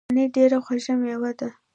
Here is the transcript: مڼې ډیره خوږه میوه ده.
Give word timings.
مڼې 0.13 0.25
ډیره 0.35 0.57
خوږه 0.65 0.93
میوه 1.01 1.31
ده. 1.39 1.49